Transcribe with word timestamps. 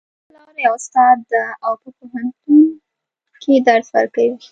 زما 0.27 0.43
پلار 0.45 0.59
یو 0.65 0.73
استاد 0.77 1.17
ده 1.31 1.43
او 1.65 1.73
په 1.81 1.89
پوهنتون 1.97 2.61
کې 3.41 3.53
درس 3.67 3.87
ورکوي 3.95 4.33